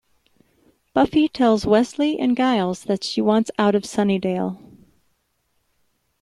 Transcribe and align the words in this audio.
Buffy 0.95 1.27
tells 1.27 1.67
Wesley 1.67 2.17
and 2.17 2.35
Giles 2.35 2.85
that 2.85 3.03
she 3.03 3.21
wants 3.21 3.51
out 3.59 3.75
of 3.75 3.83
Sunnydale. 3.83 4.57